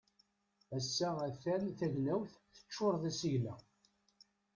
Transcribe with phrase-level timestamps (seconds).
[0.77, 3.55] Ass-a a-t-an tagnawt teččur d asigna.